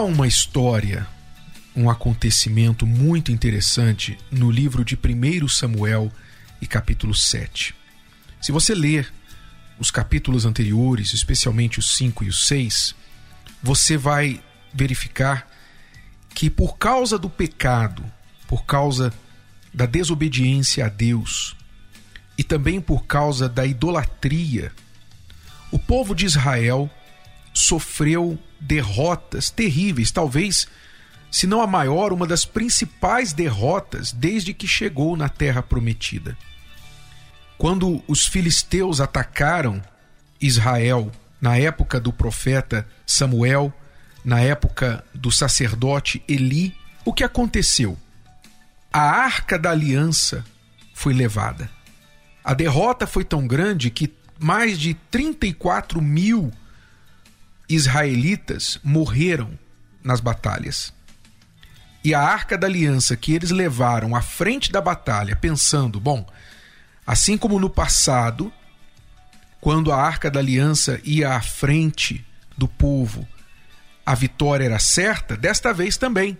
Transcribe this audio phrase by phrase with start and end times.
[0.00, 1.06] Há uma história,
[1.76, 6.10] um acontecimento muito interessante no livro de 1 Samuel
[6.58, 7.74] e capítulo 7.
[8.40, 9.12] Se você ler
[9.78, 12.94] os capítulos anteriores, especialmente os 5 e os 6,
[13.62, 14.42] você vai
[14.72, 15.46] verificar
[16.34, 18.02] que por causa do pecado,
[18.48, 19.12] por causa
[19.70, 21.54] da desobediência a Deus
[22.38, 24.72] e também por causa da idolatria,
[25.70, 26.90] o povo de Israel
[27.52, 30.68] sofreu derrotas terríveis, talvez,
[31.30, 36.36] se não a maior, uma das principais derrotas desde que chegou na terra prometida.
[37.56, 39.82] Quando os filisteus atacaram
[40.40, 41.10] Israel
[41.40, 43.72] na época do profeta Samuel,
[44.24, 46.74] na época do sacerdote Eli,
[47.04, 47.96] o que aconteceu?
[48.92, 50.44] A arca da aliança
[50.94, 51.70] foi levada.
[52.42, 56.50] A derrota foi tão grande que mais de 34 mil
[57.70, 59.58] israelitas morreram
[60.02, 60.92] nas batalhas.
[62.02, 66.26] E a arca da aliança que eles levaram à frente da batalha, pensando, bom,
[67.06, 68.52] assim como no passado,
[69.60, 72.24] quando a arca da aliança ia à frente
[72.56, 73.28] do povo,
[74.04, 76.38] a vitória era certa, desta vez também.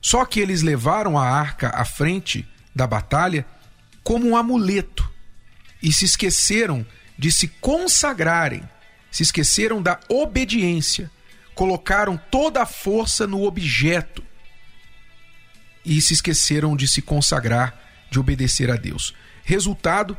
[0.00, 3.46] Só que eles levaram a arca à frente da batalha
[4.02, 5.10] como um amuleto
[5.82, 6.84] e se esqueceram
[7.18, 8.68] de se consagrarem,
[9.14, 11.08] se esqueceram da obediência,
[11.54, 14.24] colocaram toda a força no objeto
[15.84, 19.14] e se esqueceram de se consagrar, de obedecer a Deus.
[19.44, 20.18] Resultado: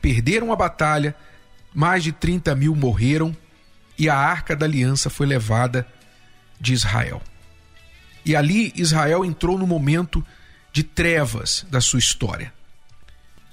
[0.00, 1.12] perderam a batalha,
[1.74, 3.36] mais de 30 mil morreram
[3.98, 5.84] e a arca da aliança foi levada
[6.60, 7.20] de Israel.
[8.24, 10.24] E ali Israel entrou no momento
[10.72, 12.52] de trevas da sua história.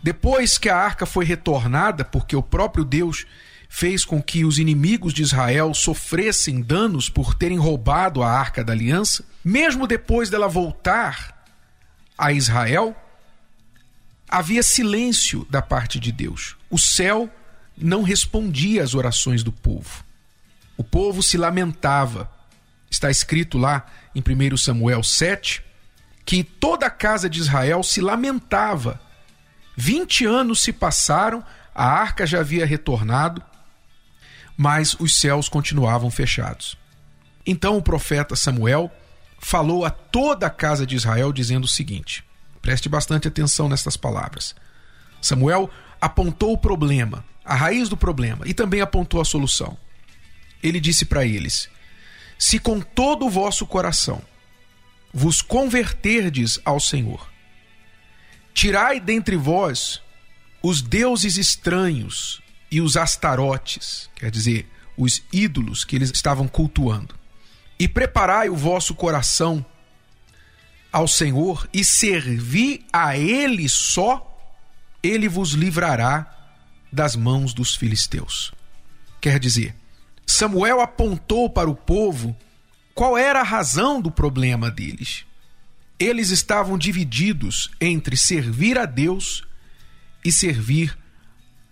[0.00, 3.26] Depois que a arca foi retornada, porque o próprio Deus
[3.68, 8.72] fez com que os inimigos de Israel sofressem danos por terem roubado a arca da
[8.72, 11.44] aliança, mesmo depois dela voltar
[12.16, 12.96] a Israel,
[14.28, 16.56] havia silêncio da parte de Deus.
[16.70, 17.30] O céu
[17.76, 20.04] não respondia às orações do povo.
[20.76, 22.30] O povo se lamentava.
[22.90, 25.62] Está escrito lá em 1 Samuel 7
[26.24, 29.00] que toda a casa de Israel se lamentava
[29.76, 33.42] 20 anos se passaram, a arca já havia retornado,
[34.56, 36.76] mas os céus continuavam fechados.
[37.46, 38.90] Então o profeta Samuel
[39.38, 42.24] falou a toda a casa de Israel dizendo o seguinte:
[42.62, 44.54] preste bastante atenção nestas palavras.
[45.20, 49.76] Samuel apontou o problema, a raiz do problema, e também apontou a solução.
[50.62, 51.68] Ele disse para eles:
[52.38, 54.22] Se com todo o vosso coração
[55.12, 57.28] vos converterdes ao Senhor,
[58.56, 60.00] Tirai dentre vós
[60.62, 62.40] os deuses estranhos
[62.70, 67.14] e os astarotes, quer dizer, os ídolos que eles estavam cultuando.
[67.78, 69.64] E preparai o vosso coração
[70.90, 74.54] ao Senhor e servi a Ele só,
[75.02, 76.32] Ele vos livrará
[76.90, 78.52] das mãos dos filisteus.
[79.20, 79.74] Quer dizer,
[80.26, 82.36] Samuel apontou para o povo
[82.94, 85.26] qual era a razão do problema deles
[85.98, 89.42] eles estavam divididos entre servir a Deus
[90.24, 90.96] e servir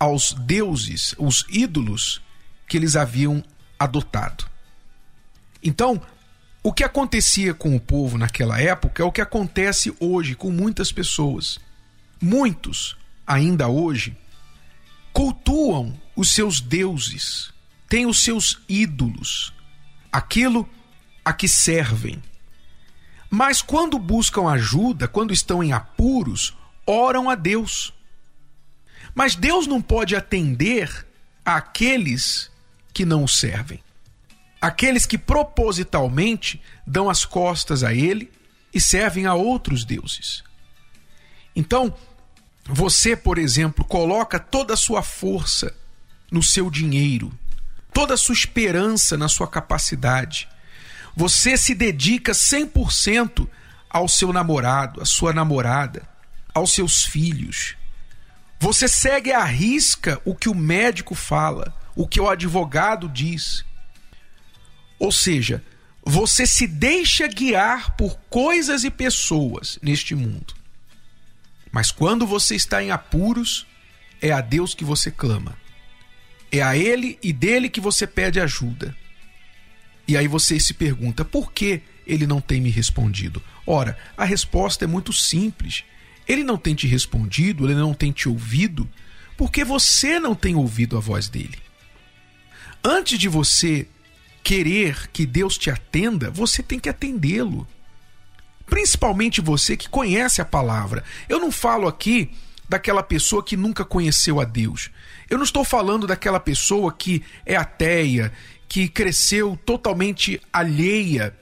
[0.05, 2.21] aos deuses, os ídolos
[2.69, 3.43] que eles haviam
[3.79, 4.45] adotado.
[5.63, 6.01] Então,
[6.63, 10.93] o que acontecia com o povo naquela época é o que acontece hoje com muitas
[10.93, 11.59] pessoas.
[12.21, 14.17] Muitos, ainda hoje,
[15.13, 17.53] cultuam os seus deuses,
[17.89, 19.53] têm os seus ídolos,
[20.13, 20.69] aquilo
[21.25, 22.23] a que servem
[23.35, 27.93] mas quando buscam ajuda, quando estão em apuros, oram a Deus.
[29.15, 31.07] Mas Deus não pode atender
[31.45, 32.51] àqueles
[32.93, 33.83] que não o servem.
[34.61, 38.31] Aqueles que propositalmente dão as costas a Ele
[38.73, 40.43] e servem a outros deuses.
[41.55, 41.95] Então,
[42.65, 45.75] você, por exemplo, coloca toda a sua força
[46.31, 47.33] no seu dinheiro,
[47.93, 50.49] toda a sua esperança na sua capacidade,
[51.15, 53.47] você se dedica 100%
[53.89, 56.03] ao seu namorado, à sua namorada,
[56.53, 57.77] aos seus filhos.
[58.65, 63.63] Você segue à risca o que o médico fala, o que o advogado diz.
[64.99, 65.63] Ou seja,
[66.03, 70.55] você se deixa guiar por coisas e pessoas neste mundo.
[71.71, 73.67] Mas quando você está em apuros,
[74.19, 75.59] é a Deus que você clama.
[76.51, 78.97] É a Ele e dele que você pede ajuda.
[80.09, 83.43] E aí você se pergunta: por que ele não tem me respondido?
[83.67, 85.85] Ora, a resposta é muito simples.
[86.27, 88.89] Ele não tem te respondido, ele não tem te ouvido,
[89.37, 91.59] porque você não tem ouvido a voz dele.
[92.83, 93.87] Antes de você
[94.43, 97.67] querer que Deus te atenda, você tem que atendê-lo.
[98.67, 101.03] Principalmente você que conhece a palavra.
[101.29, 102.31] Eu não falo aqui
[102.69, 104.91] daquela pessoa que nunca conheceu a Deus.
[105.29, 108.33] Eu não estou falando daquela pessoa que é ateia,
[108.69, 111.35] que cresceu totalmente alheia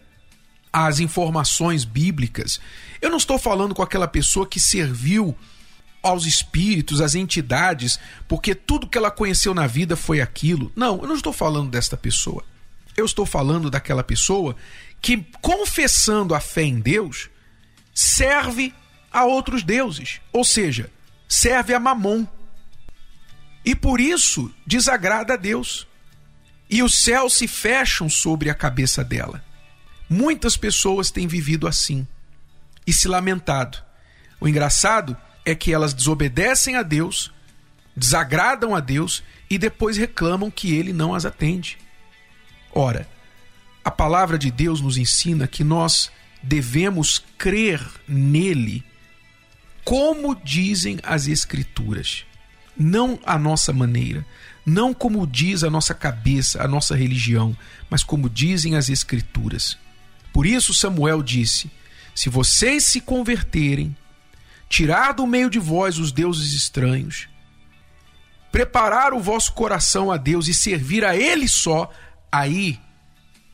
[0.73, 2.61] às informações bíblicas.
[3.01, 5.37] Eu não estou falando com aquela pessoa que serviu
[6.03, 10.73] aos espíritos, às entidades, porque tudo que ela conheceu na vida foi aquilo.
[10.75, 12.43] Não, eu não estou falando desta pessoa.
[12.97, 14.57] Eu estou falando daquela pessoa
[15.01, 17.31] que, confessando a fé em Deus,
[17.95, 18.75] serve
[19.11, 20.91] a outros deuses, ou seja,
[21.29, 22.27] serve a Mamon.
[23.65, 25.87] E por isso desagrada a Deus.
[26.69, 29.45] E os céus se fecham sobre a cabeça dela.
[30.13, 32.07] Muitas pessoas têm vivido assim
[32.87, 33.83] e se lamentado.
[34.39, 37.33] O engraçado é que elas desobedecem a Deus,
[37.97, 41.79] desagradam a Deus e depois reclamam que ele não as atende.
[42.75, 43.09] Ora,
[43.83, 46.13] a palavra de Deus nos ensina que nós
[46.43, 48.85] devemos crer nele
[49.83, 52.27] como dizem as Escrituras,
[52.77, 54.27] não a nossa maneira,
[54.67, 57.57] não como diz a nossa cabeça, a nossa religião,
[57.89, 59.79] mas como dizem as Escrituras.
[60.33, 61.71] Por isso Samuel disse:
[62.15, 63.97] Se vocês se converterem,
[64.69, 67.29] tirar do meio de vós os deuses estranhos,
[68.51, 71.91] preparar o vosso coração a Deus e servir a Ele só,
[72.31, 72.81] aí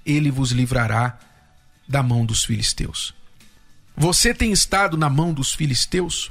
[0.06, 1.18] Ele vos livrará
[1.88, 3.14] da mão dos filisteus.
[3.96, 6.30] Você tem estado na mão dos filisteus?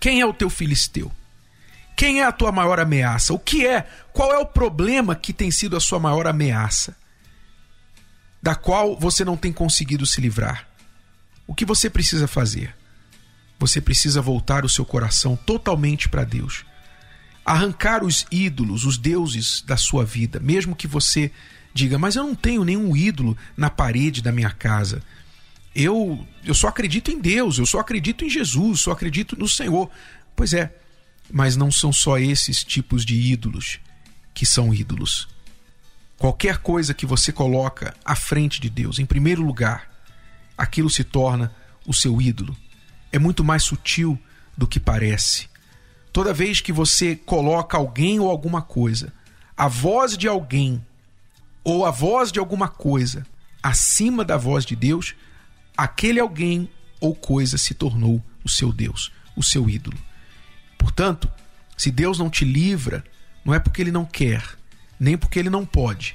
[0.00, 1.12] Quem é o teu filisteu?
[1.94, 3.34] Quem é a tua maior ameaça?
[3.34, 3.86] O que é?
[4.12, 6.96] Qual é o problema que tem sido a sua maior ameaça?
[8.42, 10.66] Da qual você não tem conseguido se livrar?
[11.46, 12.74] O que você precisa fazer?
[13.58, 16.64] Você precisa voltar o seu coração totalmente para Deus.
[17.44, 21.30] Arrancar os ídolos, os deuses da sua vida, mesmo que você
[21.74, 25.02] diga, mas eu não tenho nenhum ídolo na parede da minha casa.
[25.74, 29.90] Eu, eu só acredito em Deus, eu só acredito em Jesus, só acredito no Senhor.
[30.34, 30.74] Pois é,
[31.30, 33.78] mas não são só esses tipos de ídolos
[34.32, 35.28] que são ídolos.
[36.20, 39.90] Qualquer coisa que você coloca à frente de Deus, em primeiro lugar,
[40.56, 41.52] aquilo se torna
[41.84, 42.56] o seu ídolo
[43.12, 44.18] é muito mais sutil
[44.56, 45.48] do que parece.
[46.12, 49.12] Toda vez que você coloca alguém ou alguma coisa,
[49.56, 50.84] a voz de alguém
[51.62, 53.26] ou a voz de alguma coisa
[53.62, 55.14] acima da voz de Deus,
[55.76, 56.68] aquele alguém
[57.00, 59.98] ou coisa se tornou o seu Deus, o seu ídolo.
[60.78, 61.30] Portanto,
[61.76, 63.04] se Deus não te livra,
[63.44, 64.42] não é porque ele não quer,
[65.00, 66.14] nem porque ele não pode,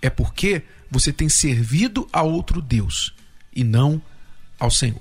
[0.00, 3.14] é porque você tem servido a outro Deus
[3.54, 4.02] e não
[4.58, 5.00] ao Senhor.